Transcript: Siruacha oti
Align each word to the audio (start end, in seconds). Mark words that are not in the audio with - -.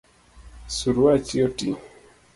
Siruacha 0.75 1.37
oti 1.47 1.69